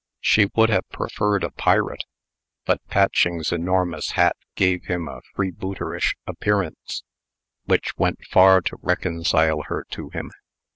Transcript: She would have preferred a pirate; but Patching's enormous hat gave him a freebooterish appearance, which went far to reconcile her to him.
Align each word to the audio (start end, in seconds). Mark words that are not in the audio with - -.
She 0.21 0.49
would 0.55 0.69
have 0.71 0.89
preferred 0.89 1.43
a 1.43 1.51
pirate; 1.51 2.05
but 2.65 2.83
Patching's 2.87 3.51
enormous 3.51 4.13
hat 4.13 4.35
gave 4.55 4.85
him 4.85 5.07
a 5.07 5.21
freebooterish 5.35 6.15
appearance, 6.25 7.03
which 7.65 7.95
went 7.99 8.25
far 8.25 8.61
to 8.61 8.79
reconcile 8.81 9.61
her 9.67 9.85
to 9.91 10.09
him. 10.09 10.31